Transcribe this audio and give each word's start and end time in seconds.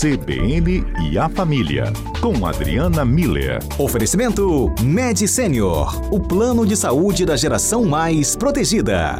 CBN 0.00 0.82
e 1.10 1.18
a 1.18 1.28
Família, 1.28 1.92
com 2.22 2.46
Adriana 2.46 3.04
Miller. 3.04 3.58
Oferecimento 3.78 4.74
Med 4.82 5.28
Senior, 5.28 6.10
o 6.10 6.18
plano 6.18 6.64
de 6.64 6.74
saúde 6.74 7.26
da 7.26 7.36
geração 7.36 7.84
mais 7.84 8.34
protegida. 8.34 9.16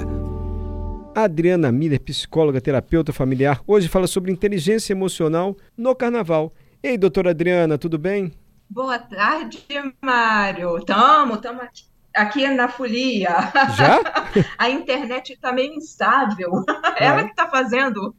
Adriana 1.15 1.71
Miller, 1.71 2.01
psicóloga, 2.01 2.63
terapeuta 2.63 3.13
familiar, 3.13 3.61
hoje 3.67 3.89
fala 3.89 4.07
sobre 4.07 4.33
inteligência 4.33 4.95
emocional 4.95 5.55
no 5.77 5.95
carnaval. 5.95 6.51
Ei, 6.83 6.97
doutora 6.97 7.29
Adriana, 7.33 7.77
tudo 7.77 7.99
bem? 7.99 8.33
Boa 8.67 8.99
tarde, 8.99 9.59
Mário. 10.01 10.83
Tamo, 10.87 11.37
tamo 11.37 11.61
aqui 11.61 11.90
aqui 12.15 12.47
na 12.49 12.69
folia. 12.69 13.31
Já? 13.77 14.01
a 14.59 14.71
internet 14.71 15.33
está 15.33 15.53
meio 15.53 15.75
instável. 15.75 16.65
É. 16.97 17.07
Ela 17.07 17.25
que 17.25 17.31
está 17.31 17.49
fazendo 17.49 18.15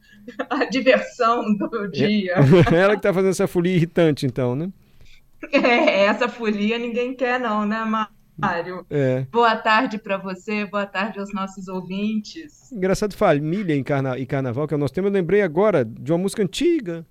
a 0.48 0.64
diversão 0.64 1.54
do 1.56 1.90
dia. 1.90 2.36
Ela 2.72 2.92
que 2.92 2.98
está 2.98 3.12
fazendo 3.12 3.30
essa 3.30 3.46
folia 3.46 3.74
irritante, 3.74 4.26
então, 4.26 4.54
né? 4.54 4.70
É, 5.52 6.04
essa 6.04 6.28
folia 6.28 6.78
ninguém 6.78 7.14
quer, 7.14 7.40
não, 7.40 7.66
né, 7.66 7.84
Mário? 8.38 8.86
É. 8.88 9.26
Boa 9.30 9.56
tarde 9.56 9.98
para 9.98 10.16
você, 10.16 10.64
boa 10.64 10.86
tarde 10.86 11.18
aos 11.18 11.32
nossos 11.34 11.68
ouvintes. 11.68 12.70
Engraçado, 12.72 13.14
família 13.14 13.74
em 13.74 13.82
carna 13.82 14.18
e 14.18 14.24
carnaval, 14.24 14.66
que 14.66 14.74
é 14.74 14.76
o 14.76 14.80
nosso 14.80 14.94
tema. 14.94 15.08
Eu 15.08 15.12
lembrei 15.12 15.42
agora 15.42 15.84
de 15.84 16.12
uma 16.12 16.18
música 16.18 16.42
antiga. 16.42 17.04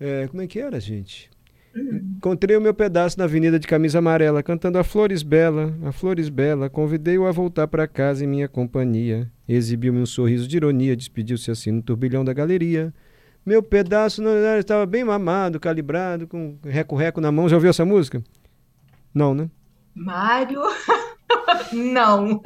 É, 0.00 0.26
como 0.28 0.42
é 0.42 0.46
que 0.46 0.58
era, 0.58 0.80
gente? 0.80 1.30
Encontrei 2.16 2.56
o 2.56 2.60
meu 2.60 2.74
pedaço 2.74 3.18
na 3.18 3.24
avenida 3.24 3.58
de 3.58 3.66
camisa 3.66 3.98
amarela, 3.98 4.42
cantando 4.42 4.78
a 4.78 4.84
Flores 4.84 5.22
Bela, 5.22 5.74
a 5.84 5.92
Flores 5.92 6.28
Bela. 6.28 6.68
Convidei-o 6.68 7.26
a 7.26 7.32
voltar 7.32 7.68
para 7.68 7.86
casa 7.86 8.24
em 8.24 8.26
minha 8.26 8.48
companhia. 8.48 9.30
Exibiu-me 9.48 10.00
um 10.00 10.06
sorriso 10.06 10.48
de 10.48 10.56
ironia, 10.56 10.96
despediu-se 10.96 11.50
assim 11.50 11.70
no 11.70 11.82
turbilhão 11.82 12.24
da 12.24 12.32
galeria. 12.32 12.92
Meu 13.46 13.62
pedaço 13.62 14.20
não, 14.20 14.32
estava 14.58 14.84
bem 14.84 15.04
mamado, 15.04 15.58
calibrado, 15.60 16.26
com 16.26 16.58
reco-reco 16.64 17.20
na 17.20 17.32
mão. 17.32 17.48
Já 17.48 17.56
ouviu 17.56 17.70
essa 17.70 17.84
música? 17.84 18.22
Não, 19.14 19.34
né? 19.34 19.48
Mário? 19.94 20.62
não. 21.72 22.40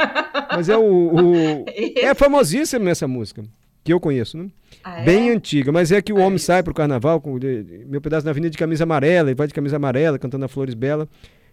Mas 0.51 0.69
é 0.69 0.77
o. 0.77 0.83
o... 0.83 1.65
É 1.99 2.15
famosíssima 2.15 2.91
essa 2.91 3.09
música 3.09 3.45
que 3.85 3.93
eu 3.93 4.01
conheço, 4.01 4.39
né? 4.39 4.49
Ah, 4.83 5.01
é? 5.01 5.05
Bem 5.05 5.31
antiga, 5.31 5.73
mas 5.73 5.93
é 5.93 6.01
que 6.01 6.13
o 6.13 6.19
é 6.19 6.23
homem 6.23 6.37
isso. 6.37 6.47
sai 6.47 6.63
pro 6.63 6.75
carnaval 6.75 7.21
com 7.21 7.39
meu 7.87 8.01
pedaço 8.01 8.25
na 8.25 8.31
avenida 8.31 8.51
de 8.51 8.59
camisa 8.59 8.85
amarela, 8.85 9.31
e 9.31 9.35
vai 9.35 9.47
de 9.47 9.55
camisa 9.55 9.77
amarela, 9.77 10.19
cantando 10.19 10.45
a 10.45 10.49
Flores 10.49 10.75
Bela. 10.75 11.09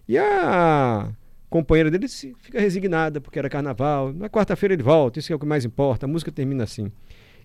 E 0.08 0.18
a 0.18 1.10
companheira 1.50 1.90
dele 1.92 2.08
fica 2.08 2.60
resignada, 2.60 3.20
porque 3.20 3.40
era 3.40 3.50
carnaval. 3.50 4.14
Na 4.14 4.30
quarta-feira 4.30 4.74
ele 4.74 4.84
volta, 4.84 5.20
isso 5.20 5.32
é 5.32 5.36
o 5.36 5.40
que 5.40 5.46
mais 5.46 5.66
importa. 5.66 6.06
A 6.06 6.10
música 6.10 6.32
termina 6.32 6.64
assim. 6.64 6.92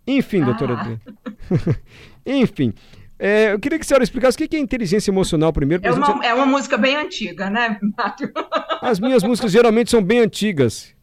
Enfim, 0.07 0.43
ah. 0.43 0.47
doutora. 0.47 1.01
Enfim. 2.25 2.73
É, 3.19 3.53
eu 3.53 3.59
queria 3.61 3.79
que 3.79 3.85
a 3.85 3.87
senhora 3.87 4.05
explicasse 4.05 4.37
o 4.37 4.49
que 4.49 4.57
é 4.57 4.59
inteligência 4.59 5.11
emocional 5.11 5.53
primeiro. 5.53 5.87
É 5.87 5.93
uma, 5.93 6.27
é 6.27 6.35
uma 6.35 6.47
música 6.47 6.77
bem 6.77 6.97
antiga, 6.97 7.49
né, 7.49 7.79
Mário? 7.97 8.33
As 8.83 8.99
minhas 8.99 9.23
músicas 9.23 9.53
geralmente 9.53 9.91
são 9.91 10.03
bem 10.03 10.19
antigas. 10.19 10.94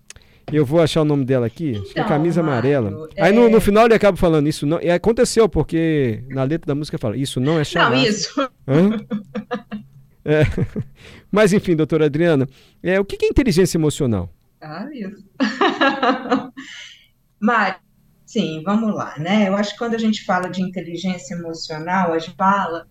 Eu 0.52 0.66
vou 0.66 0.81
achar 0.81 1.02
o 1.02 1.05
nome 1.05 1.25
dela 1.25 1.45
aqui. 1.45 1.71
Então, 1.71 1.81
acho 1.81 1.94
que 1.94 1.99
é 1.99 2.03
então, 2.03 2.17
Camisa 2.17 2.41
Amarela. 2.41 3.09
É... 3.16 3.23
Aí 3.23 3.33
no, 3.33 3.49
no, 3.49 3.61
final 3.61 3.85
ele 3.85 3.94
acaba 3.94 4.17
falando 4.17 4.47
isso 4.47 4.66
não. 4.66 4.81
E 4.81 4.89
aconteceu, 4.89 5.47
porque 5.47 6.23
na 6.30 6.44
letra 6.44 6.67
da 6.67 6.75
música 6.75 6.97
fala, 6.97 7.17
isso 7.17 7.39
não 7.39 7.59
é 7.59 7.63
chamado. 7.63 7.95
Não, 7.95 8.03
isso. 8.03 8.49
É. 10.25 10.44
Mas 11.31 11.53
enfim, 11.53 11.75
doutora 11.75 12.05
Adriana, 12.05 12.47
é, 12.83 12.99
o 12.99 13.05
que 13.05 13.23
é 13.25 13.27
inteligência 13.27 13.77
emocional? 13.77 14.29
Ah, 14.61 14.88
isso. 14.94 15.23
Mário, 17.39 17.79
sim, 18.25 18.61
vamos 18.63 18.94
lá, 18.94 19.17
né? 19.17 19.47
Eu 19.47 19.55
acho 19.55 19.72
que 19.72 19.79
quando 19.79 19.95
a 19.95 19.99
gente 19.99 20.23
fala 20.23 20.49
de 20.49 20.61
inteligência 20.61 21.33
emocional, 21.33 22.13
a 22.13 22.19
gente 22.19 22.35
fala 22.35 22.85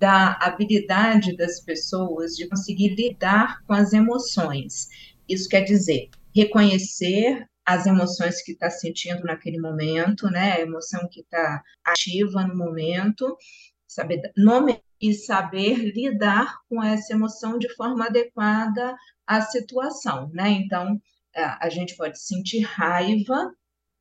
da 0.00 0.36
habilidade 0.40 1.36
das 1.36 1.60
pessoas 1.60 2.32
de 2.32 2.48
conseguir 2.48 2.96
lidar 2.96 3.62
com 3.64 3.72
as 3.72 3.92
emoções. 3.92 4.88
Isso 5.28 5.48
quer 5.48 5.60
dizer, 5.60 6.08
reconhecer 6.34 7.46
as 7.64 7.86
emoções 7.86 8.42
que 8.42 8.52
está 8.52 8.70
sentindo 8.70 9.22
naquele 9.22 9.60
momento, 9.60 10.28
né? 10.30 10.52
A 10.52 10.60
emoção 10.60 11.08
que 11.08 11.20
está 11.20 11.62
ativa 11.84 12.46
no 12.46 12.56
momento, 12.56 13.36
saber 13.86 14.32
nome 14.36 14.82
e 15.00 15.12
saber 15.14 15.76
lidar 15.94 16.58
com 16.68 16.82
essa 16.82 17.12
emoção 17.12 17.58
de 17.58 17.68
forma 17.74 18.06
adequada 18.06 18.96
à 19.26 19.40
situação, 19.40 20.28
né? 20.32 20.50
Então, 20.50 21.00
a 21.34 21.68
gente 21.68 21.96
pode 21.96 22.20
sentir 22.20 22.60
raiva, 22.60 23.52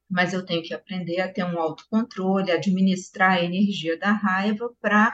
mas 0.09 0.33
eu 0.33 0.45
tenho 0.45 0.63
que 0.63 0.73
aprender 0.73 1.21
a 1.21 1.31
ter 1.31 1.43
um 1.43 1.59
autocontrole, 1.59 2.51
administrar 2.51 3.37
a 3.37 3.43
energia 3.43 3.97
da 3.97 4.11
raiva 4.11 4.69
para 4.81 5.13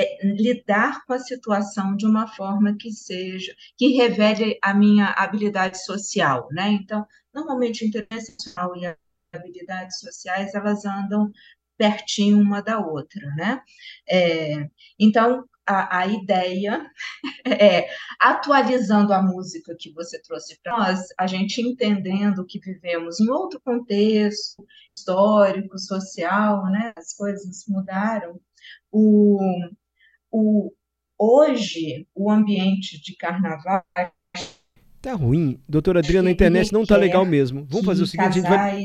é, 0.00 0.18
lidar 0.24 1.04
com 1.04 1.12
a 1.12 1.18
situação 1.18 1.96
de 1.96 2.06
uma 2.06 2.26
forma 2.26 2.76
que 2.76 2.90
seja, 2.92 3.54
que 3.76 3.96
revele 3.96 4.58
a 4.62 4.72
minha 4.72 5.08
habilidade 5.08 5.84
social, 5.84 6.48
né? 6.50 6.68
Então, 6.70 7.06
normalmente, 7.34 7.84
inteligência 7.84 8.34
social 8.38 8.76
e 8.76 8.96
habilidades 9.32 9.98
sociais, 9.98 10.54
elas 10.54 10.84
andam 10.84 11.30
pertinho 11.76 12.38
uma 12.38 12.60
da 12.62 12.78
outra, 12.78 13.26
né? 13.36 13.62
É, 14.08 14.68
então, 14.98 15.44
a, 15.66 16.00
a, 16.00 16.06
ideia 16.06 16.90
é, 17.46 17.88
atualizando 18.18 19.12
a 19.12 19.22
música 19.22 19.74
que 19.78 19.92
você 19.92 20.20
trouxe 20.22 20.58
para 20.62 20.76
nós, 20.76 21.00
a 21.18 21.26
gente 21.26 21.60
entendendo 21.60 22.44
que 22.46 22.58
vivemos 22.58 23.20
em 23.20 23.30
outro 23.30 23.60
contexto 23.60 24.66
histórico, 24.96 25.78
social, 25.78 26.64
né? 26.66 26.92
As 26.96 27.14
coisas 27.14 27.64
mudaram. 27.68 28.40
O, 28.90 29.38
o, 30.30 30.72
hoje, 31.18 32.06
o 32.14 32.30
ambiente 32.30 33.00
de 33.02 33.16
carnaval. 33.16 33.84
Tá 35.02 35.14
ruim. 35.14 35.58
Doutora 35.68 36.00
Adriana, 36.00 36.28
a 36.28 36.32
internet 36.32 36.72
não 36.72 36.84
tá 36.84 36.96
legal 36.96 37.24
mesmo. 37.24 37.66
Vamos 37.68 37.86
fazer 37.86 38.02
o 38.02 38.06
seguinte: 38.06 38.42
casais, 38.42 38.44
a 38.44 38.78
gente 38.78 38.84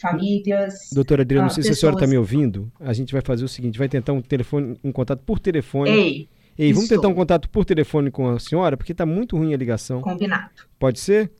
Famílias. 0.00 0.90
Doutora 0.92 1.22
Adriana, 1.22 1.46
não 1.46 1.50
sei 1.50 1.62
pessoas... 1.62 1.76
se 1.76 1.78
a 1.78 1.80
senhora 1.80 1.96
está 1.96 2.06
me 2.06 2.16
ouvindo. 2.16 2.70
A 2.78 2.92
gente 2.92 3.12
vai 3.12 3.22
fazer 3.22 3.44
o 3.44 3.48
seguinte: 3.48 3.78
vai 3.78 3.88
tentar 3.88 4.12
um 4.12 4.22
telefone, 4.22 4.78
um 4.82 4.92
contato 4.92 5.22
por 5.24 5.38
telefone. 5.38 5.90
Ei. 5.90 6.28
Ei, 6.56 6.72
vamos 6.72 6.88
tentar 6.88 7.06
um 7.06 7.14
contato 7.14 7.48
por 7.48 7.64
telefone 7.64 8.10
com 8.10 8.28
a 8.30 8.40
senhora, 8.40 8.76
porque 8.76 8.90
está 8.90 9.06
muito 9.06 9.36
ruim 9.36 9.54
a 9.54 9.56
ligação. 9.56 10.00
Combinado. 10.00 10.50
Pode 10.76 10.98
ser? 10.98 11.30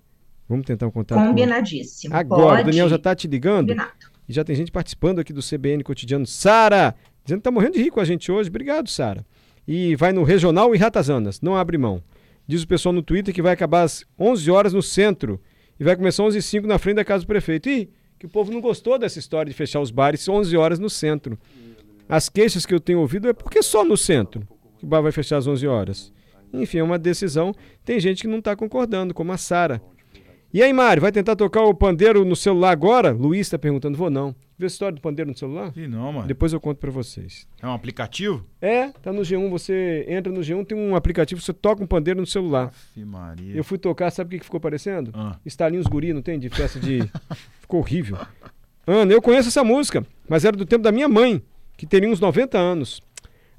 Vamos 0.49 0.65
tentar 0.65 0.87
um 0.87 0.93
contato. 0.93 1.19
Combinadíssimo. 1.19 2.13
Com... 2.13 2.19
Agora, 2.19 2.43
Pode. 2.43 2.63
o 2.63 2.65
Daniel 2.67 2.89
já 2.89 2.97
está 2.97 3.17
te 3.17 3.27
ligando. 3.27 3.69
Combinado. 3.69 3.93
E 4.29 4.33
já 4.33 4.45
tem 4.45 4.55
gente 4.55 4.71
participando 4.71 5.19
aqui 5.19 5.33
do 5.33 5.41
CBN 5.43 5.83
Cotidiano. 5.83 6.25
Sara, 6.25 6.95
dizendo 7.25 7.39
que 7.39 7.41
está 7.41 7.51
morrendo 7.51 7.75
de 7.75 7.83
rir 7.83 7.91
com 7.91 7.99
a 7.99 8.05
gente 8.05 8.31
hoje. 8.31 8.49
Obrigado, 8.49 8.89
Sara 8.89 9.25
e 9.69 9.95
vai 9.95 10.15
no 10.15 10.23
Regional 10.23 10.75
e 10.75 10.79
Ratazanas, 10.79 11.43
não 11.43 11.55
abre 11.55 11.77
mão. 11.77 12.03
Diz 12.47 12.63
o 12.63 12.67
pessoal 12.67 12.95
no 12.95 13.03
Twitter 13.03 13.35
que 13.35 13.43
vai 13.43 13.53
acabar 13.53 13.83
às 13.83 14.03
11 14.19 14.51
horas 14.51 14.73
no 14.73 14.81
centro 14.81 15.39
e 15.79 15.85
vai 15.85 15.95
começar 15.95 16.23
às 16.23 16.29
11 16.29 16.39
h 16.39 16.47
05 16.47 16.67
na 16.67 16.79
frente 16.79 16.97
da 16.97 17.05
casa 17.05 17.25
do 17.25 17.27
prefeito. 17.27 17.69
E 17.69 17.91
que 18.19 18.25
o 18.25 18.31
povo 18.31 18.51
não 18.51 18.63
gostou 18.63 18.99
dessa 18.99 19.19
história 19.19 19.51
de 19.51 19.55
fechar 19.55 19.81
os 19.81 19.91
bares 19.91 20.27
11 20.27 20.57
horas 20.57 20.79
no 20.79 20.89
centro. 20.89 21.39
As 22.09 22.31
queixas 22.31 22.65
que 22.65 22.73
eu 22.73 22.81
tenho 22.81 23.01
ouvido 23.01 23.29
é 23.29 23.35
porque 23.35 23.63
só 23.63 23.85
no 23.85 23.95
centro 23.95 24.49
que 24.79 24.87
o 24.87 24.89
bar 24.89 25.03
vai 25.03 25.13
fechar 25.13 25.37
às 25.37 25.47
11 25.47 25.67
horas. 25.67 26.13
Enfim, 26.51 26.79
é 26.79 26.83
uma 26.83 26.99
decisão. 26.99 27.55
Tem 27.85 28.01
gente 28.01 28.23
que 28.23 28.29
não 28.29 28.39
está 28.39 28.57
concordando, 28.57 29.13
como 29.13 29.33
a 29.33 29.37
Sara. 29.37 29.83
E 30.51 30.63
aí, 30.63 30.73
Mário, 30.73 31.03
vai 31.03 31.13
tentar 31.13 31.37
tocar 31.37 31.63
o 31.63 31.75
pandeiro 31.75 32.25
no 32.25 32.35
celular 32.35 32.71
agora? 32.71 33.11
Luiz 33.11 33.43
está 33.43 33.59
perguntando, 33.59 33.99
vou 33.99 34.09
não. 34.09 34.35
Viu 34.59 34.67
a 34.67 34.67
história 34.67 34.93
do 34.93 35.01
pandeiro 35.01 35.31
no 35.31 35.37
celular? 35.37 35.73
Sim, 35.73 35.87
não, 35.87 36.13
mano. 36.13 36.27
Depois 36.27 36.53
eu 36.53 36.61
conto 36.61 36.79
para 36.79 36.91
vocês. 36.91 37.47
É 37.63 37.67
um 37.69 37.73
aplicativo? 37.73 38.45
É, 38.61 38.89
tá 38.89 39.13
no 39.13 39.23
G1, 39.23 39.49
você 39.49 40.05
entra 40.09 40.33
no 40.33 40.41
G1, 40.41 40.67
tem 40.67 40.77
um 40.77 40.97
aplicativo, 40.97 41.41
você 41.41 41.53
toca 41.53 41.81
um 41.81 41.87
pandeiro 41.87 42.19
no 42.19 42.27
celular. 42.27 42.67
Aff, 42.67 43.05
Maria. 43.05 43.55
Eu 43.55 43.63
fui 43.63 43.79
tocar, 43.79 44.11
sabe 44.11 44.35
o 44.35 44.39
que, 44.41 44.45
ficou 44.45 44.59
parecendo? 44.59 45.13
Ah. 45.15 45.39
Estalinhos 45.47 45.87
guri, 45.87 46.13
não 46.13 46.23
tem? 46.23 46.41
De 46.41 46.49
festa 46.49 46.81
de... 46.81 47.09
ficou 47.61 47.79
horrível. 47.79 48.19
Ana, 48.85 49.13
eu 49.13 49.23
conheço 49.23 49.47
essa 49.47 49.63
música, 49.63 50.05
mas 50.29 50.45
era 50.45 50.57
do 50.57 50.67
tempo 50.67 50.83
da 50.83 50.91
minha 50.91 51.09
mãe, 51.09 51.41
que 51.77 51.87
teria 51.87 52.11
uns 52.11 52.19
90 52.19 52.59
anos. 52.59 53.01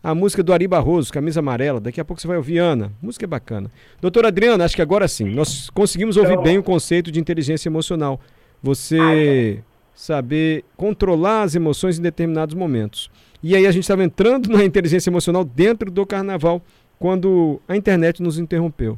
A 0.03 0.13
música 0.13 0.44
do 0.44 0.51
Ari 0.51 0.68
Barroso, 0.68 1.13
Camisa 1.13 1.39
Amarela. 1.39 1.79
Daqui 1.79 2.01
a 2.01 2.06
pouco 2.06 2.21
você 2.21 2.27
vai 2.27 2.35
ouvir, 2.35 2.57
Ana. 2.57 2.88
A 3.01 3.06
música 3.06 3.25
é 3.25 3.27
bacana. 3.27 3.71
Doutora 4.01 4.27
Adriana, 4.27 4.65
acho 4.65 4.75
que 4.75 4.81
agora 4.81 5.07
sim. 5.07 5.29
Nós 5.29 5.69
conseguimos 5.69 6.18
ouvir 6.18 6.33
então, 6.33 6.44
bem 6.44 6.57
o 6.57 6.63
conceito 6.63 7.09
de 7.09 7.19
inteligência 7.19 7.69
emocional. 7.69 8.19
Você 8.62 9.62
saber 10.00 10.63
controlar 10.78 11.42
as 11.42 11.56
emoções 11.56 12.00
em 12.00 12.01
determinados 12.01 12.56
momentos. 12.56 13.12
E 13.44 13.54
aí 13.54 13.68
a 13.68 13.72
gente 13.72 13.84
estava 13.84 14.01
entrando 14.01 14.48
na 14.48 14.63
inteligência 14.63 15.10
emocional 15.10 15.44
dentro 15.44 15.92
do 15.92 16.06
carnaval, 16.06 16.62
quando 16.98 17.62
a 17.68 17.75
internet 17.75 18.24
nos 18.24 18.40
interrompeu. 18.40 18.98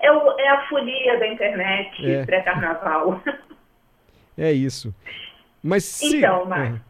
É, 0.00 0.10
o, 0.10 0.40
é 0.40 0.48
a 0.48 0.68
folia 0.68 1.20
da 1.20 1.28
internet 1.28 2.04
é. 2.04 2.24
pré-carnaval. 2.24 3.22
É 4.40 4.52
isso. 4.52 4.94
Mas 5.60 5.82
se... 5.82 6.18
Então, 6.18 6.44
Marcos. 6.44 6.78
É. 6.78 6.82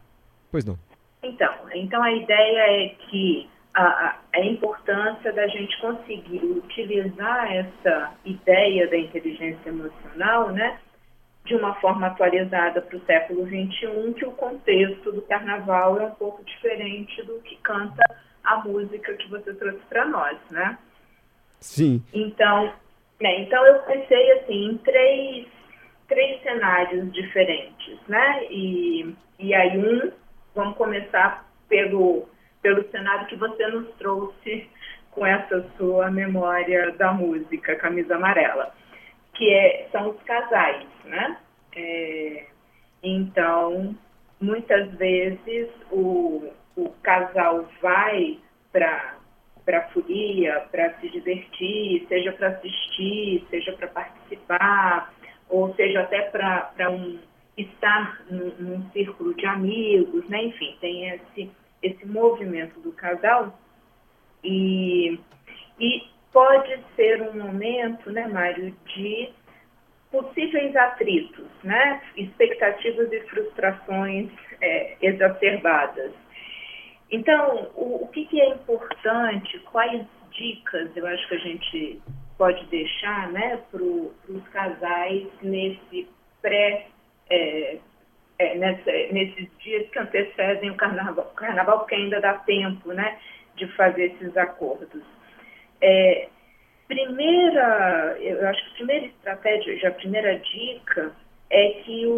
Pois 0.51 0.63
não. 0.63 0.77
Então, 1.23 1.51
então 1.73 2.03
a 2.03 2.11
ideia 2.11 2.59
é 2.59 2.89
que 3.09 3.49
a, 3.73 3.83
a, 3.83 4.15
a, 4.35 4.45
importância 4.45 5.33
da 5.33 5.47
gente 5.47 5.75
conseguir 5.81 6.45
utilizar 6.45 7.51
essa 7.51 8.13
ideia 8.23 8.87
da 8.87 8.97
inteligência 8.99 9.67
emocional, 9.67 10.51
né, 10.51 10.77
de 11.49 11.55
uma 11.55 11.73
forma 11.75 12.05
atualizada 12.05 12.79
para 12.79 12.95
o 12.95 13.05
século 13.05 13.47
XXI, 13.47 14.13
que 14.13 14.25
o 14.25 14.31
contexto 14.33 15.11
do 15.11 15.23
carnaval 15.23 15.99
é 15.99 16.05
um 16.05 16.11
pouco 16.11 16.43
diferente 16.43 17.23
do 17.23 17.39
que 17.39 17.55
canta 17.57 18.03
a 18.43 18.57
música 18.57 19.15
que 19.15 19.27
você 19.27 19.51
trouxe 19.55 19.79
para 19.89 20.05
nós, 20.05 20.37
né? 20.51 20.77
Sim. 21.59 22.03
Então, 22.13 22.71
né, 23.19 23.41
então 23.41 23.65
eu 23.65 23.79
pensei 23.79 24.31
assim 24.33 24.65
em 24.67 24.77
três, 24.77 25.47
três 26.07 26.39
cenários 26.43 27.11
diferentes, 27.11 27.99
né? 28.07 28.45
E, 28.51 29.15
e 29.39 29.51
aí 29.55 29.75
um, 29.75 30.11
vamos 30.53 30.77
começar 30.77 31.49
pelo, 31.67 32.29
pelo 32.61 32.87
cenário 32.91 33.25
que 33.25 33.35
você 33.35 33.65
nos 33.69 33.89
trouxe 33.95 34.69
com 35.09 35.25
essa 35.25 35.67
sua 35.77 36.11
memória 36.11 36.91
da 36.91 37.11
música, 37.11 37.75
Camisa 37.77 38.17
Amarela, 38.17 38.71
que 39.33 39.51
é, 39.51 39.87
são 39.91 40.11
os 40.11 40.21
casais, 40.21 40.85
né? 41.09 41.37
É, 41.75 42.45
então, 43.03 43.95
muitas 44.39 44.91
vezes 44.95 45.67
o, 45.91 46.51
o 46.75 46.89
casal 47.03 47.67
vai 47.81 48.39
para 48.71 49.17
para 49.65 49.87
folia, 49.89 50.65
para 50.71 50.95
se 50.99 51.09
divertir, 51.09 52.03
seja 52.07 52.31
para 52.31 52.47
assistir, 52.47 53.45
seja 53.51 53.71
para 53.73 53.87
participar, 53.87 55.13
ou 55.47 55.75
seja 55.75 56.01
até 56.01 56.21
para 56.23 56.89
um 56.89 57.19
estar 57.55 58.19
num, 58.31 58.51
num, 58.57 58.89
círculo 58.89 59.35
de 59.35 59.45
amigos, 59.45 60.27
né? 60.27 60.45
Enfim, 60.45 60.75
tem 60.81 61.09
esse 61.09 61.51
esse 61.81 62.05
movimento 62.05 62.79
do 62.81 62.91
casal 62.91 63.57
e, 64.43 65.19
e 65.79 66.03
pode 66.31 66.77
ser 66.95 67.21
um 67.21 67.37
momento, 67.37 68.11
né, 68.11 68.27
Mário, 68.27 68.75
de 68.85 69.29
possíveis 70.11 70.75
atritos, 70.75 71.45
né, 71.63 72.01
expectativas 72.15 73.11
e 73.11 73.19
frustrações 73.21 74.29
é, 74.61 74.97
exacerbadas. 75.01 76.11
Então, 77.11 77.71
o, 77.75 78.03
o 78.03 78.07
que, 78.07 78.25
que, 78.25 78.41
é 78.41 78.49
importante, 78.49 79.59
quais 79.71 80.05
dicas 80.31 80.95
eu 80.95 81.05
acho 81.05 81.27
que 81.27 81.35
a 81.35 81.39
gente 81.39 82.01
pode 82.37 82.65
deixar 82.67 83.29
né, 83.31 83.59
para 83.71 83.83
os 83.83 84.47
casais 84.51 85.27
nesse 85.41 86.07
pré 86.41 86.87
é, 87.29 87.77
é, 88.39 88.55
nessa, 88.55 88.91
nesses 89.11 89.49
dias 89.59 89.89
que 89.89 89.99
antecedem 89.99 90.71
o 90.71 90.75
carnaval, 90.75 91.25
carnaval, 91.35 91.79
porque 91.79 91.95
ainda 91.95 92.21
dá 92.21 92.35
tempo 92.35 92.93
né, 92.93 93.19
de 93.55 93.67
fazer 93.75 94.13
esses 94.13 94.35
acordos. 94.37 95.03
É, 95.81 96.29
primeira, 96.89 98.17
eu 98.19 98.45
acho 98.47 98.65
que 98.65 98.71
a 98.71 98.75
primeira 98.75 99.05
estratégia, 99.05 99.89
a 99.89 99.93
primeira 99.93 100.39
dica 100.39 101.11
é 101.49 101.69
que 101.83 102.05
o, 102.07 102.11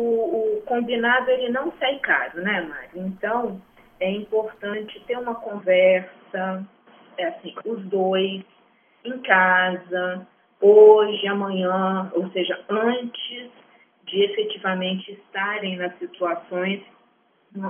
o 0.58 0.62
combinado 0.66 1.30
ele 1.30 1.50
não 1.50 1.72
sai 1.74 2.00
caro, 2.00 2.42
né, 2.42 2.62
Mari? 2.62 2.90
Então, 2.96 3.62
é 4.00 4.10
importante 4.10 5.00
ter 5.06 5.18
uma 5.18 5.36
conversa, 5.36 6.66
é 7.18 7.26
assim, 7.26 7.54
os 7.66 7.84
dois, 7.86 8.44
em 9.04 9.20
casa, 9.20 10.28
hoje, 10.60 11.28
amanhã, 11.28 12.10
ou 12.14 12.30
seja, 12.32 12.60
antes 12.70 13.52
de 14.06 14.24
efetivamente 14.24 15.12
estarem 15.12 15.78
nas 15.78 15.98
situações. 16.00 16.82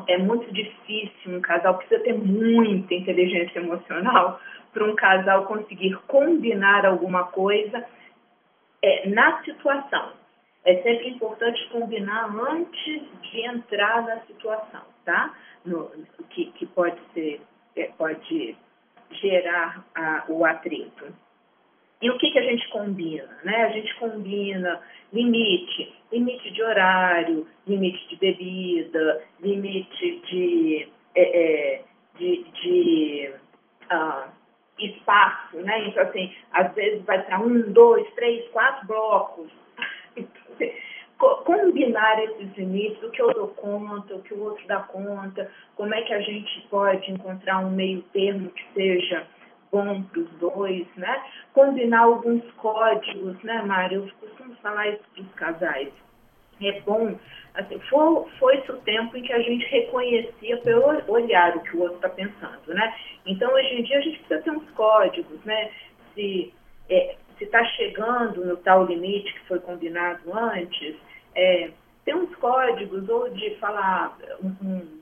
É 0.07 0.17
muito 0.17 0.51
difícil 0.53 1.37
um 1.37 1.41
casal, 1.41 1.77
precisa 1.77 2.03
ter 2.03 2.13
muita 2.13 2.93
inteligência 2.93 3.59
emocional 3.59 4.39
para 4.71 4.85
um 4.85 4.95
casal 4.95 5.45
conseguir 5.45 5.95
combinar 6.07 6.85
alguma 6.85 7.25
coisa 7.25 7.85
é, 8.81 9.09
na 9.09 9.41
situação. 9.43 10.13
É 10.63 10.75
sempre 10.83 11.09
importante 11.09 11.67
combinar 11.69 12.29
antes 12.51 13.03
de 13.23 13.41
entrar 13.41 14.03
na 14.03 14.19
situação, 14.21 14.81
tá? 15.03 15.33
No, 15.65 15.89
que, 16.29 16.51
que 16.51 16.65
pode 16.67 16.99
ser, 17.13 17.41
é, 17.75 17.85
pode 17.97 18.55
gerar 19.11 19.83
a, 19.95 20.25
o 20.27 20.45
atrito. 20.45 21.05
E 22.01 22.09
o 22.09 22.17
que, 22.17 22.31
que 22.31 22.39
a 22.39 22.43
gente 22.43 22.67
combina? 22.69 23.29
Né? 23.43 23.63
A 23.63 23.69
gente 23.69 23.93
combina 23.95 24.81
limite, 25.13 25.93
limite 26.11 26.51
de 26.51 26.63
horário, 26.63 27.47
limite 27.67 28.07
de 28.09 28.15
bebida, 28.15 29.23
limite 29.39 30.21
de, 30.27 30.87
é, 31.15 31.21
é, 31.21 31.81
de, 32.17 32.43
de 32.61 33.31
ah, 33.89 34.29
espaço, 34.79 35.57
né? 35.57 35.87
Então, 35.87 36.03
assim, 36.03 36.33
às 36.51 36.73
vezes 36.73 37.03
vai 37.05 37.21
para 37.21 37.39
um, 37.39 37.71
dois, 37.71 38.09
três, 38.15 38.47
quatro 38.49 38.87
blocos. 38.87 39.51
combinar 41.45 42.23
esses 42.23 42.57
limites, 42.57 43.01
o 43.03 43.11
que 43.11 43.21
eu 43.21 43.31
dou 43.33 43.49
conta, 43.49 44.15
o 44.15 44.23
que 44.23 44.33
o 44.33 44.43
outro 44.43 44.65
dá 44.67 44.79
conta, 44.79 45.49
como 45.75 45.93
é 45.93 46.01
que 46.01 46.13
a 46.13 46.21
gente 46.21 46.67
pode 46.69 47.11
encontrar 47.11 47.59
um 47.59 47.69
meio 47.69 48.01
termo 48.13 48.49
que 48.49 48.63
seja 48.73 49.27
bom 49.71 50.03
para 50.03 50.19
os 50.19 50.29
dois, 50.31 50.87
né? 50.95 51.23
Combinar 51.53 52.01
alguns 52.01 52.43
códigos, 52.53 53.41
né, 53.43 53.61
Mário? 53.63 54.05
Eu 54.05 54.27
costumo 54.27 54.55
falar 54.57 54.89
isso 54.89 55.03
para 55.13 55.23
os 55.23 55.33
casais. 55.33 55.93
É 56.61 56.79
bom, 56.81 57.17
assim, 57.55 57.79
foi, 57.89 58.29
foi-se 58.37 58.71
o 58.71 58.77
tempo 58.81 59.17
em 59.17 59.23
que 59.23 59.33
a 59.33 59.39
gente 59.39 59.65
reconhecia 59.65 60.57
pelo 60.57 60.83
olhar 61.11 61.55
o 61.57 61.61
que 61.61 61.75
o 61.75 61.81
outro 61.81 61.95
está 61.95 62.09
pensando, 62.09 62.67
né? 62.67 62.95
Então, 63.25 63.51
hoje 63.51 63.79
em 63.79 63.83
dia, 63.83 63.97
a 63.97 64.01
gente 64.01 64.19
precisa 64.19 64.41
ter 64.41 64.51
uns 64.51 64.69
códigos, 64.71 65.43
né? 65.43 65.71
Se 66.13 66.53
é, 66.89 67.15
está 67.39 67.63
chegando 67.65 68.45
no 68.45 68.57
tal 68.57 68.85
limite 68.85 69.33
que 69.33 69.47
foi 69.47 69.59
combinado 69.59 70.31
antes, 70.33 70.95
é, 71.35 71.71
tem 72.05 72.15
uns 72.15 72.33
códigos, 72.35 73.07
ou 73.09 73.29
de 73.29 73.55
falar 73.55 74.17
um, 74.43 74.49
um 74.63 75.01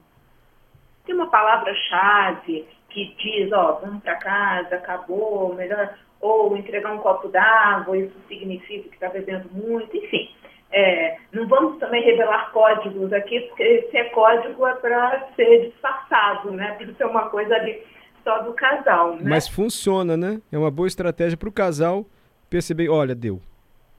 tem 1.06 1.16
uma 1.16 1.30
palavra-chave 1.30 2.68
que 2.90 3.16
diz, 3.18 3.52
ó, 3.52 3.80
vamos 3.82 4.04
para 4.04 4.16
casa, 4.16 4.76
acabou, 4.76 5.54
melhor, 5.56 5.96
ou 6.20 6.56
entregar 6.58 6.94
um 6.94 7.00
copo 7.00 7.28
d'água, 7.30 7.98
isso 7.98 8.16
significa 8.28 8.90
que 8.90 8.96
está 8.96 9.10
bebendo 9.10 9.50
muito, 9.52 9.96
enfim. 9.96 10.30
É, 10.72 11.18
não 11.32 11.48
vamos 11.48 11.80
também 11.80 12.04
revelar 12.04 12.52
códigos 12.52 13.12
aqui, 13.12 13.40
porque 13.42 13.88
se 13.90 13.98
é 13.98 14.04
código 14.06 14.68
é 14.68 14.76
para 14.76 15.28
ser 15.36 15.70
disfarçado, 15.70 16.52
né? 16.52 16.74
Para 16.74 16.94
ser 16.94 17.06
uma 17.06 17.30
coisa 17.30 17.56
ali 17.56 17.84
só 18.24 18.44
do 18.44 18.54
casal, 18.54 19.16
né? 19.16 19.24
Mas 19.24 19.48
funciona, 19.48 20.16
né? 20.16 20.40
É 20.52 20.58
uma 20.58 20.70
boa 20.70 20.88
estratégia 20.88 21.38
para 21.38 21.50
o 21.50 21.52
casal 21.52 22.06
perceber, 22.50 22.90
olha, 22.90 23.16
deu. 23.16 23.42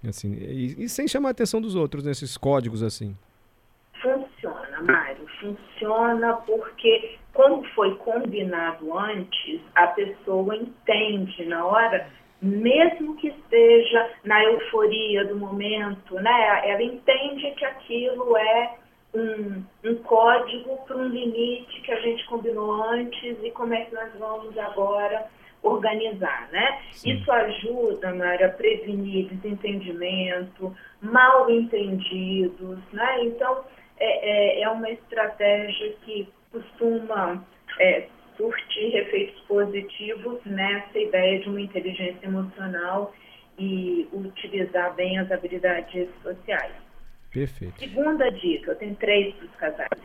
Assim, 0.09 0.33
e, 0.33 0.85
e, 0.85 0.89
sem 0.89 1.07
chamar 1.07 1.29
a 1.29 1.33
atenção 1.33 1.61
dos 1.61 1.75
outros 1.75 2.05
nesses 2.05 2.37
códigos 2.37 2.83
assim. 2.83 3.17
Funciona, 4.01 4.81
Mário. 4.81 5.27
Funciona 5.41 6.35
porque 6.47 7.19
como 7.32 7.65
foi 7.75 7.94
combinado 7.97 8.96
antes, 8.96 9.60
a 9.75 9.87
pessoa 9.89 10.56
entende 10.56 11.44
na 11.46 11.65
hora, 11.65 12.06
mesmo 12.43 13.17
que 13.17 13.29
esteja 13.29 14.10
na 14.25 14.43
euforia 14.44 15.25
do 15.27 15.37
momento, 15.37 16.15
né? 16.17 16.63
Ela 16.69 16.82
entende 16.82 17.51
que 17.53 17.65
aquilo 17.65 18.37
é 18.37 18.75
um, 19.15 19.63
um 19.84 19.94
código 19.96 20.77
para 20.87 20.96
um 20.96 21.08
limite 21.08 21.81
que 21.82 21.93
a 21.93 22.01
gente 22.01 22.25
combinou 22.27 22.82
antes 22.84 23.37
e 23.43 23.51
como 23.51 23.75
é 23.75 23.84
que 23.84 23.94
nós 23.94 24.10
vamos 24.19 24.56
agora 24.58 25.27
organizar, 25.63 26.49
né? 26.51 26.81
Sim. 26.93 27.13
Isso 27.13 27.31
ajuda, 27.31 28.15
Mara, 28.15 28.46
a 28.46 28.51
prevenir 28.51 29.29
desentendimento, 29.29 30.75
mal 31.03 31.51
entendidos, 31.51 32.79
né? 32.93 33.25
Então, 33.25 33.65
é, 33.99 34.60
é, 34.60 34.63
é 34.63 34.69
uma 34.70 34.89
estratégia 34.91 35.93
que 36.03 36.29
costuma 36.53 37.45
é, 37.79 38.09
surtir 38.37 38.97
efeitos 38.97 39.41
positivos 39.43 40.41
nessa 40.45 40.99
ideia 40.99 41.41
de 41.41 41.49
uma 41.49 41.61
inteligência 41.61 42.27
emocional 42.27 43.15
e 43.59 44.09
utilizar 44.13 44.95
bem 44.95 45.19
as 45.19 45.31
habilidades 45.31 46.09
sociais. 46.23 46.73
Perfeito. 47.31 47.79
Segunda 47.79 48.31
dica, 48.31 48.73
eu 48.73 48.77
tenho 48.77 48.97
três 48.97 49.35
para 49.35 49.47
os 49.47 49.55
casais. 49.57 50.03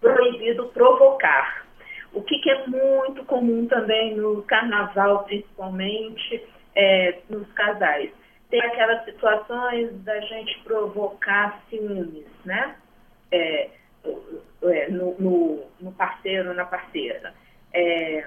Proibido 0.00 0.68
provocar. 0.68 1.66
O 2.12 2.22
que, 2.22 2.38
que, 2.38 2.50
é 2.50 2.66
muito 2.66 3.24
comum 3.24 3.66
também 3.66 4.14
no 4.14 4.42
carnaval, 4.42 5.24
principalmente 5.24 6.44
é, 6.74 7.18
nos 7.28 7.50
casais. 7.52 8.10
Tem 8.50 8.60
aquelas 8.60 9.04
situações 9.04 9.90
da 10.02 10.20
gente 10.20 10.60
provocar 10.62 11.62
ciúmes, 11.70 12.26
né? 12.44 12.76
É, 13.30 13.70
no, 14.90 15.14
no, 15.18 15.64
no, 15.80 15.92
parceiro, 15.92 16.54
na 16.54 16.64
parceira. 16.64 17.34
É, 17.72 18.24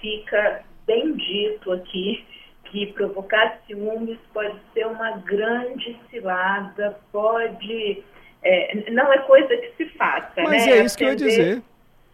fica 0.00 0.62
bem 0.86 1.14
dito 1.14 1.72
aqui 1.72 2.24
que 2.64 2.86
provocar 2.92 3.60
ciúmes 3.66 4.18
pode 4.32 4.58
ser 4.74 4.86
uma 4.86 5.18
grande 5.18 5.98
cilada, 6.10 6.98
pode. 7.12 8.02
É, 8.42 8.90
não 8.90 9.12
é 9.12 9.18
coisa 9.18 9.48
que 9.56 9.72
se 9.76 9.86
faça. 9.96 10.42
Mas 10.42 10.66
né? 10.66 10.72
é 10.72 10.84
isso 10.84 10.96
que 10.96 11.04
eu 11.04 11.08
ia 11.08 11.16
dizer. 11.16 11.62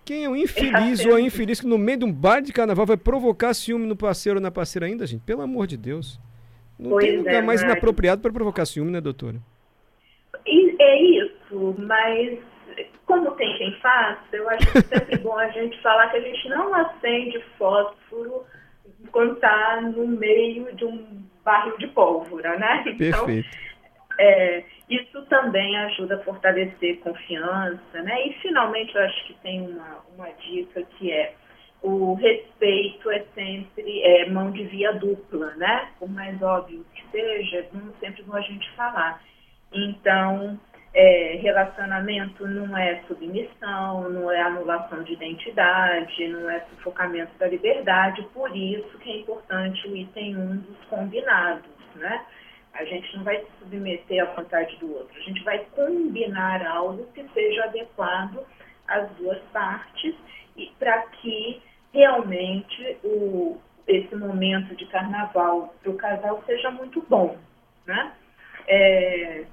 Quem 0.05 0.25
é 0.25 0.29
o 0.29 0.37
infeliz 0.37 1.05
ou 1.07 1.17
a 1.17 1.21
infeliz 1.21 1.61
que 1.61 1.67
no 1.67 1.79
meio 1.79 1.99
de 1.99 2.05
um 2.05 2.13
bar 2.13 2.41
de 2.41 2.53
carnaval 2.53 2.85
vai 2.85 2.97
provocar 2.97 3.55
ciúme 3.55 3.87
no 3.87 3.97
parceiro 3.97 4.39
ou 4.39 4.43
na 4.43 4.51
parceira 4.51 4.87
ainda, 4.87 5.07
gente? 5.07 5.23
Pelo 5.23 5.41
amor 5.41 5.67
de 5.67 5.79
Deus. 5.79 6.21
Não 6.79 6.91
pois 6.91 7.07
tem 7.07 7.19
lugar 7.19 7.35
é, 7.35 7.43
mais 7.43 7.63
inapropriado 7.63 8.21
para 8.21 8.33
provocar 8.33 8.67
ciúme, 8.67 8.91
né, 8.91 9.01
doutora? 9.01 9.37
É 10.47 11.03
isso, 11.03 11.75
mas 11.79 12.39
como 13.07 13.33
tem 13.33 13.57
quem 13.59 13.73
faz, 13.81 14.19
eu 14.33 14.49
acho 14.51 14.73
que 14.73 14.83
sempre 14.83 15.19
bom 15.19 15.37
a 15.39 15.49
gente 15.49 15.81
falar 15.83 16.09
que 16.09 16.17
a 16.17 16.21
gente 16.21 16.49
não 16.49 16.75
acende 16.75 17.41
fósforo 17.59 18.45
quando 19.13 19.35
está 19.35 19.81
no 19.81 20.07
meio 20.07 20.75
de 20.75 20.85
um 20.85 21.25
barril 21.45 21.77
de 21.79 21.87
pólvora, 21.89 22.59
né? 22.59 22.85
Então, 22.87 23.27
Perfeito. 23.27 23.65
É, 24.19 24.65
isso 24.89 25.23
também 25.27 25.77
ajuda 25.79 26.17
a 26.17 26.23
fortalecer 26.23 27.01
confiança, 27.01 28.03
né? 28.03 28.29
E 28.29 28.33
finalmente 28.35 28.95
eu 28.95 29.03
acho 29.03 29.27
que 29.27 29.35
tem 29.35 29.61
uma, 29.63 30.05
uma 30.15 30.31
dica 30.33 30.83
que 30.83 31.11
é 31.11 31.35
o 31.83 32.15
respeito 32.15 33.11
é 33.11 33.25
sempre 33.35 34.03
é, 34.03 34.31
mão 34.31 34.51
de 34.51 34.65
via 34.65 34.93
dupla, 34.93 35.55
né? 35.57 35.89
Por 35.99 36.09
mais 36.09 36.41
óbvio 36.41 36.85
que 36.95 37.05
seja, 37.11 37.59
é 37.59 37.69
sempre 38.01 38.23
bom 38.23 38.37
a 38.37 38.41
gente 38.41 38.71
falar. 38.73 39.23
Então, 39.73 40.59
é, 40.95 41.39
relacionamento 41.43 42.47
não 42.47 42.77
é 42.79 43.03
submissão, 43.09 44.09
não 44.09 44.31
é 44.31 44.41
anulação 44.41 45.03
de 45.03 45.15
identidade, 45.15 46.29
não 46.29 46.49
é 46.49 46.61
sufocamento 46.71 47.37
da 47.37 47.49
liberdade, 47.49 48.23
por 48.33 48.57
isso 48.57 48.97
que 48.99 49.11
é 49.11 49.17
importante 49.19 49.89
o 49.89 49.97
item 49.97 50.37
1 50.37 50.57
dos 50.59 50.85
combinados, 50.85 51.71
né? 51.97 52.25
A 52.75 52.85
gente 52.85 53.17
não 53.17 53.25
vai 53.25 53.39
se 53.39 53.47
submeter 53.59 54.23
à 54.23 54.33
vontade 54.35 54.77
do 54.77 54.93
outro, 54.95 55.17
a 55.19 55.23
gente 55.23 55.43
vai 55.43 55.59
combinar 55.75 56.65
algo 56.65 57.05
que 57.13 57.27
seja 57.35 57.65
adequado 57.65 58.47
às 58.87 59.11
duas 59.17 59.39
partes 59.53 60.15
e 60.57 60.73
para 60.79 61.03
que 61.03 61.61
realmente 61.93 62.99
o, 63.03 63.59
esse 63.89 64.15
momento 64.15 64.77
de 64.77 64.87
carnaval 64.87 65.75
para 65.83 65.91
o 65.91 65.97
casal 65.97 66.43
seja 66.47 66.71
muito 66.71 67.05
bom, 67.09 67.37
né? 67.85 68.13
É, 68.67 69.45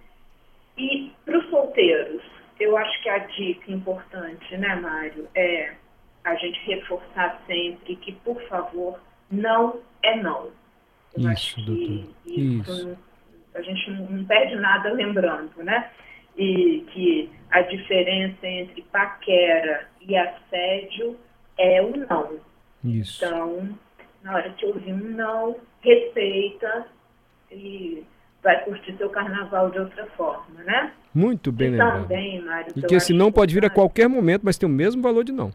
e 0.81 1.13
para 1.23 1.38
os 1.38 1.47
solteiros, 1.51 2.23
eu 2.59 2.75
acho 2.75 3.03
que 3.03 3.09
a 3.09 3.19
dica 3.19 3.71
importante, 3.71 4.57
né, 4.57 4.75
Mário, 4.75 5.27
é 5.35 5.75
a 6.23 6.33
gente 6.35 6.59
reforçar 6.65 7.39
sempre 7.45 7.95
que, 7.97 8.13
por 8.13 8.41
favor, 8.47 9.00
não 9.29 9.79
é 10.01 10.15
não. 10.15 10.50
Eu 11.15 11.31
isso, 11.31 11.61
doutor. 11.61 12.09
Isso, 12.25 12.71
isso. 12.71 12.97
a 13.53 13.61
gente 13.61 13.91
não 13.91 14.25
perde 14.25 14.55
nada 14.55 14.91
lembrando, 14.91 15.63
né? 15.63 15.91
E 16.35 16.83
que 16.91 17.29
a 17.51 17.61
diferença 17.61 18.47
entre 18.47 18.81
paquera 18.83 19.88
e 20.01 20.17
assédio 20.17 21.15
é 21.59 21.79
o 21.81 21.95
não. 21.95 22.39
Isso. 22.83 23.23
Então, 23.23 23.77
na 24.23 24.33
hora 24.33 24.50
que 24.51 24.65
ouvir 24.65 24.93
um 24.93 25.11
não, 25.11 25.55
respeita 25.81 26.88
e 27.51 28.03
vai 28.43 28.63
curtir 28.63 28.95
seu 28.98 29.10
carnaval 29.10 29.69
de 29.69 29.79
outra 29.79 30.05
forma, 30.17 30.63
né? 30.63 30.91
Muito 31.13 31.51
bem 31.51 31.67
e 31.67 31.71
lembrado. 31.71 32.01
Também, 32.03 32.41
Mário, 32.41 32.74
e 32.75 32.81
que 32.81 32.95
esse 32.95 33.13
não 33.13 33.31
pode 33.31 33.53
vir 33.53 33.65
a 33.65 33.69
qualquer 33.69 34.07
momento, 34.07 34.41
mas 34.43 34.57
tem 34.57 34.67
o 34.67 34.71
mesmo 34.71 35.01
valor 35.01 35.24
de 35.24 35.31
não. 35.31 35.51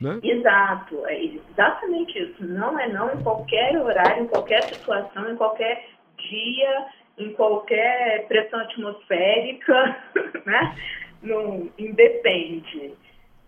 Né? 0.00 0.20
Exato, 0.22 1.06
é 1.06 1.24
exatamente 1.24 2.18
isso. 2.18 2.44
Não 2.44 2.78
é 2.78 2.86
não 2.88 3.12
em 3.12 3.22
qualquer 3.22 3.78
horário, 3.78 4.24
em 4.24 4.26
qualquer 4.26 4.62
situação, 4.64 5.30
em 5.30 5.36
qualquer 5.36 5.88
dia, 6.18 6.86
em 7.18 7.32
qualquer 7.32 8.26
pressão 8.28 8.60
atmosférica, 8.60 9.96
né? 10.44 10.76
Não, 11.22 11.70
independe. 11.78 12.92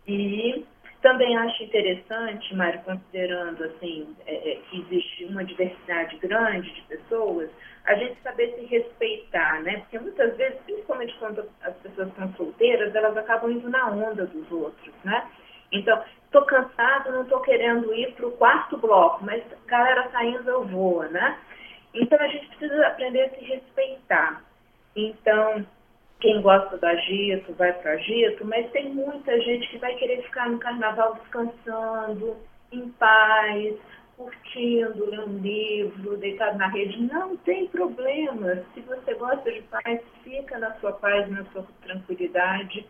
E 0.06 0.64
também 1.02 1.36
acho 1.36 1.62
interessante, 1.62 2.54
Mário, 2.54 2.80
considerando 2.82 3.62
assim, 3.64 4.16
é, 4.26 4.52
é, 4.52 4.56
que 4.56 4.80
existe 4.80 5.24
uma 5.26 5.44
diversidade 5.44 6.16
grande 6.16 6.72
de 6.72 6.82
pessoas, 6.82 7.50
a 7.84 7.94
gente 7.94 8.20
saber 8.22 8.54
se 8.54 8.66
respeitar, 8.66 9.62
né? 9.62 9.78
Porque 9.78 9.98
muitas 9.98 10.36
vezes, 10.36 10.58
principalmente 10.64 11.14
quando 11.18 11.48
as 11.62 11.74
pessoas 11.76 12.08
estão 12.08 12.32
solteiras, 12.34 12.94
elas 12.94 13.16
acabam 13.16 13.50
indo 13.50 13.68
na 13.70 13.90
onda 13.90 14.26
dos 14.26 14.50
outros, 14.50 14.94
né? 15.04 15.26
Então, 15.72 16.02
estou 16.24 16.42
cansado, 16.42 17.12
não 17.12 17.22
estou 17.22 17.40
querendo 17.40 17.94
ir 17.94 18.12
para 18.14 18.26
o 18.26 18.32
quarto 18.32 18.76
bloco, 18.76 19.24
mas 19.24 19.42
galera 19.66 20.08
saindo 20.10 20.48
eu 20.48 20.64
vou, 20.64 21.02
né? 21.04 21.38
Então 21.94 22.18
a 22.20 22.28
gente 22.28 22.46
precisa 22.48 22.86
aprender 22.86 23.22
a 23.22 23.30
se 23.30 23.44
respeitar. 23.44 24.42
Então, 24.94 25.64
quem 26.20 26.42
gosta 26.42 26.76
do 26.76 26.84
agito 26.84 27.52
vai 27.54 27.72
para 27.72 27.92
o 27.92 27.94
agito, 27.94 28.44
mas 28.44 28.70
tem 28.72 28.92
muita 28.92 29.40
gente 29.40 29.68
que 29.68 29.78
vai 29.78 29.94
querer 29.94 30.22
ficar 30.22 30.50
no 30.50 30.58
carnaval 30.58 31.14
descansando, 31.14 32.36
em 32.72 32.88
paz, 32.90 33.76
curtindo, 34.16 35.08
lendo 35.08 35.30
um 35.30 35.38
livro, 35.38 36.16
deitado 36.16 36.58
na 36.58 36.66
rede. 36.68 37.00
Não 37.02 37.36
tem 37.38 37.68
problema. 37.68 38.64
Se 38.74 38.80
você 38.80 39.14
gosta 39.14 39.50
de 39.50 39.62
paz, 39.62 40.00
fica 40.24 40.58
na 40.58 40.72
sua 40.80 40.92
paz, 40.92 41.30
na 41.30 41.44
sua 41.52 41.64
tranquilidade. 41.82 42.84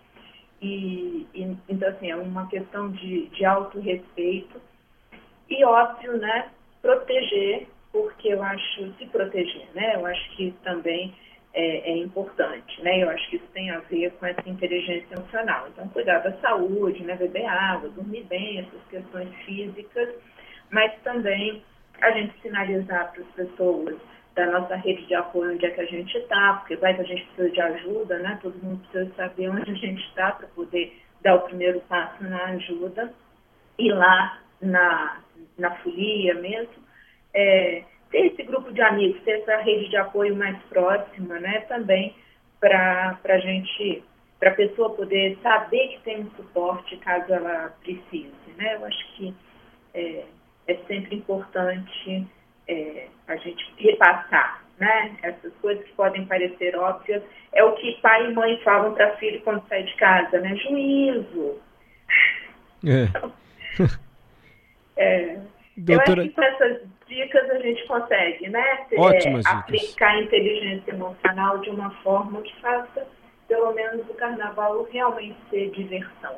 E, 0.62 1.26
e 1.34 1.56
então, 1.68 1.88
assim, 1.90 2.10
é 2.10 2.16
uma 2.16 2.48
questão 2.48 2.90
de, 2.90 3.26
de 3.26 3.44
autorrespeito. 3.44 4.60
E, 5.50 5.62
óbvio, 5.64 6.16
né, 6.16 6.48
proteger, 6.80 7.68
porque 7.92 8.28
eu 8.28 8.42
acho, 8.42 8.92
se 8.94 9.06
proteger, 9.06 9.68
né, 9.74 9.96
eu 9.96 10.06
acho 10.06 10.36
que 10.36 10.52
também 10.62 11.14
é, 11.54 11.90
é, 11.90 11.96
importante, 11.96 12.82
né? 12.82 13.02
Eu 13.02 13.10
acho 13.10 13.28
que 13.30 13.36
isso 13.36 13.46
tem 13.52 13.70
a 13.70 13.80
ver 13.80 14.10
com 14.12 14.26
essa 14.26 14.48
inteligência 14.48 15.14
emocional. 15.14 15.68
Então, 15.68 15.88
cuidar 15.88 16.18
da 16.18 16.32
saúde, 16.38 17.02
né? 17.04 17.16
Beber 17.16 17.46
água, 17.46 17.88
dormir 17.90 18.24
bem, 18.24 18.58
essas 18.58 18.82
questões 18.88 19.34
físicas, 19.44 20.14
mas 20.70 20.92
também 21.02 21.62
a 22.00 22.10
gente 22.12 22.40
sinalizar 22.40 23.12
para 23.12 23.22
as 23.22 23.28
pessoas 23.30 23.96
da 24.34 24.46
nossa 24.46 24.76
rede 24.76 25.04
de 25.06 25.14
apoio 25.14 25.54
onde 25.54 25.66
é 25.66 25.70
que 25.70 25.80
a 25.80 25.86
gente 25.86 26.16
está, 26.16 26.54
porque 26.54 26.76
vai 26.76 26.94
que 26.94 27.00
a 27.00 27.04
gente 27.04 27.24
precisa 27.24 27.50
de 27.50 27.60
ajuda, 27.60 28.18
né? 28.18 28.38
Todo 28.40 28.62
mundo 28.62 28.80
precisa 28.88 29.12
saber 29.16 29.48
onde 29.48 29.70
a 29.70 29.74
gente 29.74 30.00
está 30.08 30.32
para 30.32 30.46
poder 30.48 30.96
dar 31.22 31.34
o 31.34 31.40
primeiro 31.40 31.80
passo 31.80 32.22
na 32.22 32.44
ajuda. 32.44 33.12
E 33.78 33.90
lá 33.90 34.38
na, 34.60 35.20
na 35.58 35.70
folia 35.76 36.34
mesmo, 36.34 36.74
é, 37.34 37.82
ter 38.10 38.26
esse 38.26 38.42
grupo 38.42 38.72
de 38.72 38.80
amigos, 38.80 39.22
ter 39.22 39.40
essa 39.40 39.56
rede 39.58 39.88
de 39.88 39.96
apoio 39.96 40.34
mais 40.36 40.56
próxima, 40.64 41.38
né, 41.38 41.60
também 41.68 42.14
para 42.60 43.18
a 43.24 43.38
gente, 43.38 44.02
para 44.38 44.50
a 44.50 44.54
pessoa 44.54 44.90
poder 44.90 45.38
saber 45.42 45.88
que 45.88 46.00
tem 46.00 46.20
um 46.20 46.30
suporte 46.30 46.96
caso 46.98 47.32
ela 47.32 47.72
precise, 47.82 48.32
né? 48.56 48.74
Eu 48.74 48.84
acho 48.84 49.14
que 49.14 49.34
é, 49.94 50.24
é 50.66 50.74
sempre 50.86 51.16
importante 51.16 52.26
é, 52.66 53.06
a 53.26 53.36
gente 53.36 53.64
repassar, 53.78 54.64
né? 54.78 55.16
Essas 55.22 55.52
coisas 55.60 55.84
que 55.84 55.92
podem 55.92 56.26
parecer 56.26 56.76
óbvias, 56.76 57.22
é 57.52 57.62
o 57.64 57.74
que 57.76 58.00
pai 58.00 58.30
e 58.30 58.34
mãe 58.34 58.60
falam 58.62 58.94
para 58.94 59.16
filho 59.16 59.40
quando 59.42 59.66
sai 59.68 59.84
de 59.84 59.94
casa, 59.94 60.40
né? 60.40 60.56
Juízo. 60.56 61.60
É. 62.84 63.08
é. 64.96 65.40
Doutora... 65.78 66.22
Eu 66.22 66.26
acho 66.26 66.28
que 66.28 66.34
com 66.34 66.42
essas 66.42 66.80
dicas 67.08 67.50
a 67.50 67.58
gente 67.58 67.86
consegue, 67.86 68.48
né? 68.48 68.86
Ótimas 68.96 69.46
é, 69.46 69.50
aplicar 69.50 70.10
a 70.10 70.22
inteligência 70.22 70.90
emocional 70.90 71.58
de 71.58 71.70
uma 71.70 71.90
forma 72.02 72.42
que 72.42 72.54
faça, 72.60 73.06
pelo 73.46 73.72
menos, 73.72 74.08
o 74.08 74.14
carnaval 74.14 74.86
realmente 74.90 75.36
ser 75.50 75.70
diversão. 75.70 76.36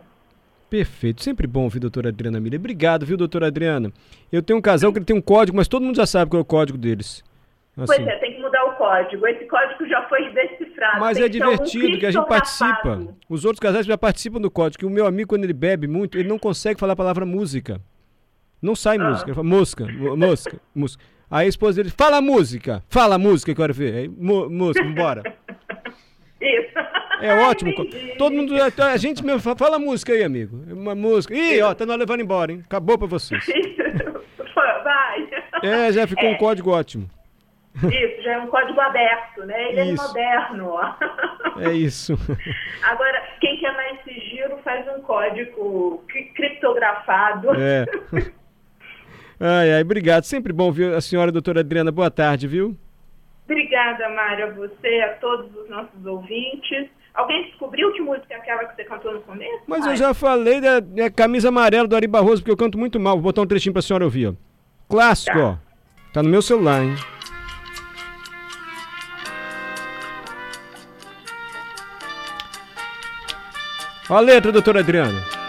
Perfeito. 0.69 1.23
Sempre 1.23 1.49
bom 1.49 1.65
ouvir 1.65 1.81
doutora 1.81 2.11
Adriana 2.11 2.39
Miller. 2.39 2.61
Obrigado, 2.61 3.05
viu, 3.05 3.17
doutora 3.17 3.49
Adriana? 3.49 3.93
Eu 4.31 4.41
tenho 4.41 4.59
um 4.59 4.63
casal 4.63 4.93
que 4.93 4.99
ele 4.99 5.05
tem 5.05 5.17
um 5.17 5.21
código, 5.21 5.57
mas 5.57 5.67
todo 5.67 5.83
mundo 5.83 5.97
já 5.97 6.07
sabe 6.07 6.31
qual 6.31 6.39
é 6.39 6.43
o 6.43 6.45
código 6.47 6.79
deles. 6.79 7.25
Assim. 7.77 7.87
Pois 7.87 8.07
é, 8.07 8.17
tem 8.19 8.35
que 8.35 8.41
mudar 8.41 8.65
o 8.67 8.77
código. 8.77 9.27
Esse 9.27 9.45
código 9.47 9.87
já 9.89 10.09
foi 10.09 10.31
decifrado. 10.33 11.01
Mas 11.01 11.19
é 11.19 11.29
divertido 11.29 11.87
um 11.87 11.99
que 11.99 12.07
a 12.07 12.11
gente 12.13 12.27
participa. 12.27 13.01
Os 13.29 13.45
outros 13.45 13.59
casais 13.61 13.85
já 13.85 13.99
participam 13.99 14.41
do 14.41 14.51
código. 14.51 14.79
Que 14.79 14.87
o 14.87 14.91
meu 14.91 15.07
amigo, 15.07 15.31
quando 15.31 15.43
ele 15.43 15.53
bebe 15.53 15.89
muito, 15.89 16.17
ele 16.17 16.29
não 16.29 16.39
consegue 16.39 16.79
falar 16.79 16.93
a 16.93 16.97
palavra 16.97 17.27
música. 17.27 17.81
Não 18.61 18.75
sai 18.75 18.97
ah. 18.99 19.05
música. 19.05 19.29
Ele 19.29 19.35
fala, 19.35 19.49
mosca. 20.75 21.03
Aí 21.31 21.47
a 21.47 21.49
esposa 21.49 21.83
dele, 21.83 21.95
fala 21.97 22.21
música, 22.21 22.83
fala 22.89 23.17
música 23.17 23.55
que 23.55 23.61
eu 23.61 23.65
quero 23.65 23.75
ver. 23.75 23.95
Aí, 23.95 24.09
música, 24.09 24.85
vambora. 24.85 25.23
Isso. 26.41 26.79
É 27.21 27.35
ótimo. 27.49 27.73
Todo 28.19 28.35
mundo, 28.35 28.55
a 28.57 28.97
gente 28.97 29.25
mesmo 29.25 29.41
fala, 29.41 29.57
fala 29.57 29.79
música 29.79 30.13
aí, 30.13 30.25
amigo. 30.25 30.65
Uma 30.73 30.95
música. 30.95 31.35
Ih, 31.35 31.61
ó, 31.61 31.75
tá 31.75 31.87
nós 31.87 31.99
levando 31.99 32.21
embora, 32.21 32.51
hein? 32.51 32.63
Acabou 32.65 32.99
pra 32.99 33.07
vocês. 33.07 33.45
Vai. 34.85 35.29
É, 35.63 35.93
já 35.93 36.07
ficou 36.07 36.25
é. 36.25 36.33
um 36.33 36.37
código 36.37 36.71
ótimo. 36.71 37.09
Isso, 37.77 38.23
já 38.23 38.33
é 38.33 38.39
um 38.39 38.49
código 38.49 38.81
aberto, 38.81 39.45
né? 39.45 39.71
Ele 39.71 39.93
isso. 39.93 40.03
é 40.03 40.07
moderno, 40.07 40.71
ó. 40.71 40.95
É 41.61 41.73
isso. 41.73 42.15
Agora, 42.83 43.23
quem 43.41 43.59
quer 43.59 43.73
mais 43.75 44.03
sigilo 44.03 44.59
faz 44.65 44.87
um 44.89 45.01
código 45.03 46.05
criptografado. 46.35 47.51
É. 47.55 47.87
Ai, 49.41 49.73
ai, 49.73 49.83
obrigado. 49.83 50.25
Sempre 50.25 50.53
bom 50.53 50.71
ver 50.71 50.95
a 50.95 51.01
senhora 51.01 51.33
doutora 51.33 51.61
Adriana. 51.61 51.91
Boa 51.91 52.11
tarde, 52.11 52.47
viu? 52.47 52.77
Obrigada, 53.47 54.09
Mário, 54.11 54.49
a 54.49 54.51
você, 54.51 55.01
a 55.01 55.15
todos 55.15 55.51
os 55.57 55.69
nossos 55.71 56.05
ouvintes. 56.05 56.89
Alguém 57.15 57.47
descobriu 57.47 57.91
que 57.93 58.03
música 58.03 58.27
é 58.35 58.37
aquela 58.37 58.65
que 58.67 58.77
você 58.77 58.85
cantou 58.85 59.15
no 59.15 59.21
começo? 59.23 59.63
Mas 59.67 59.87
Ai. 59.87 59.93
eu 59.93 59.97
já 59.97 60.15
falei 60.15 60.61
da, 60.61 60.79
da, 60.79 61.11
camisa 61.11 61.49
amarela 61.49 61.89
do 61.89 61.97
Ari 61.97 62.07
Barroso, 62.07 62.43
porque 62.43 62.53
eu 62.53 62.57
canto 62.57 62.79
muito 62.79 63.01
mal. 63.01 63.15
Vou 63.15 63.23
botar 63.23 63.41
um 63.41 63.47
trechinho 63.47 63.73
pra 63.73 63.83
senhora 63.83 64.05
ouvir, 64.05 64.29
ó. 64.29 64.35
Clássico, 64.89 65.37
tá. 65.37 65.45
ó. 65.45 65.57
Tá 66.13 66.23
no 66.23 66.29
meu 66.29 66.43
celular, 66.43 66.83
hein? 66.83 66.95
Olha 74.09 74.19
a 74.19 74.21
letra, 74.21 74.53
doutora 74.53 74.81
Adriana. 74.81 75.40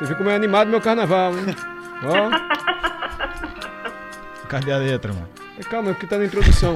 Você 0.00 0.06
viu 0.06 0.16
como 0.16 0.30
é 0.30 0.34
animado 0.34 0.68
meu 0.68 0.80
carnaval, 0.80 1.36
hein? 1.36 1.54
Ó. 2.02 2.30
Cadê 4.48 4.72
a 4.72 4.78
letra, 4.78 5.12
mano? 5.12 5.28
Calma, 5.68 5.92
porque 5.92 6.06
tá 6.06 6.16
na 6.16 6.24
introdução. 6.24 6.74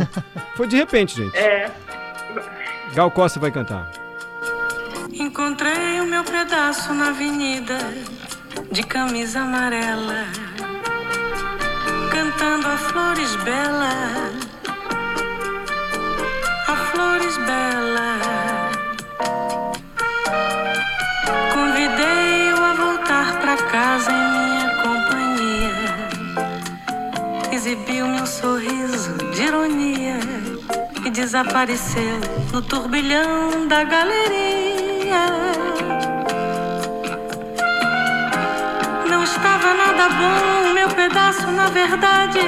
Foi 0.54 0.66
de 0.66 0.76
repente, 0.76 1.16
gente. 1.16 1.35
É. 1.35 1.71
Gal 2.93 3.11
Costa 3.11 3.40
vai 3.40 3.50
cantar. 3.50 3.90
Encontrei 5.11 6.02
o 6.02 6.04
meu 6.07 6.23
pedaço 6.23 6.93
na 6.93 7.09
avenida 7.09 7.78
de 8.71 8.83
camisa 8.83 9.40
amarela, 9.40 10.26
cantando 12.12 12.69
a 12.69 12.76
flores 12.76 13.35
bela, 13.37 14.03
desapareceu 31.25 32.21
no 32.52 32.61
turbilhão 32.61 33.66
da 33.66 33.83
galeria. 33.83 35.25
Não 39.09 39.25
estava 39.25 39.73
nada 39.73 40.11
bom, 40.11 40.75
meu 40.75 40.88
pedaço, 40.90 41.50
na 41.50 41.71
verdade, 41.71 42.40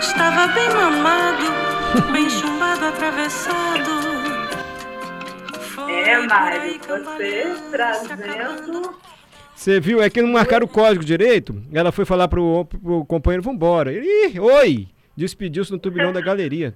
estava 0.00 0.48
bem 0.48 0.68
mamado, 0.70 1.44
bem 2.12 2.28
chumbado, 2.28 2.86
atravessado. 2.86 3.90
Foi 5.60 5.92
É, 5.92 6.16
eu 6.16 6.26
você 7.04 7.56
trazendo. 7.70 8.92
Você 9.54 9.78
viu? 9.78 10.02
É 10.02 10.10
que 10.10 10.20
não 10.20 10.32
marcaram 10.32 10.66
o 10.66 10.68
código 10.68 11.04
direito. 11.04 11.62
Ela 11.72 11.92
foi 11.92 12.04
falar 12.04 12.26
pro, 12.26 12.64
pro 12.64 13.04
companheiro, 13.04 13.44
vambora. 13.44 13.92
Ele, 13.92 14.04
Ih, 14.26 14.40
oi! 14.40 14.88
Despediu-se 15.16 15.70
no 15.70 15.78
turbilhão 15.78 16.12
da 16.12 16.20
galeria. 16.20 16.74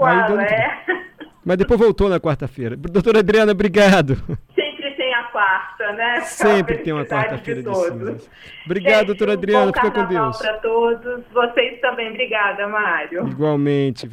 Aí 0.00 0.26
Qual 0.26 0.40
é? 0.40 0.84
Mas 1.44 1.58
depois 1.58 1.78
voltou 1.78 2.08
na 2.08 2.18
quarta-feira. 2.18 2.74
Doutora 2.74 3.18
Adriana, 3.18 3.52
obrigado. 3.52 4.16
Sempre 4.54 4.90
tem 4.96 5.14
a 5.14 5.24
quarta, 5.24 5.92
né? 5.92 6.20
Sempre 6.24 6.78
tem 6.78 6.92
uma 6.92 7.04
quarta-feira 7.04 7.60
de 7.62 7.66
todos. 7.66 7.86
cinzas. 7.92 8.30
Obrigado, 8.64 8.96
Gente, 9.00 9.06
doutora 9.08 9.30
um 9.32 9.34
Adriana. 9.34 9.66
bom 9.66 9.72
Fica 9.74 9.90
com 9.90 10.04
Deus. 10.06 10.38
para 10.38 10.54
todos. 10.54 11.22
Vocês 11.32 11.80
também. 11.82 12.08
Obrigada, 12.10 12.66
Mário. 12.66 13.28
Igualmente. 13.28 14.10